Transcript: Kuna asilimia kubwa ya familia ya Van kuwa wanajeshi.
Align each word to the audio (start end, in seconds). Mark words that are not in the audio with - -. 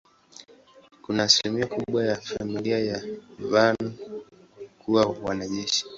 Kuna 1.01 1.23
asilimia 1.23 1.67
kubwa 1.67 2.05
ya 2.05 2.15
familia 2.15 2.79
ya 2.79 3.01
Van 3.39 3.77
kuwa 4.79 5.05
wanajeshi. 5.23 5.85